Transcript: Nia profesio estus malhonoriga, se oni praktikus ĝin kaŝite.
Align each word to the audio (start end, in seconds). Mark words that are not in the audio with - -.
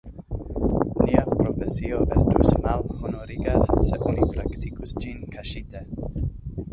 Nia 1.07 1.25
profesio 1.41 1.99
estus 2.21 2.53
malhonoriga, 2.63 3.53
se 3.89 3.99
oni 4.09 4.27
praktikus 4.31 4.95
ĝin 5.05 5.21
kaŝite. 5.37 5.83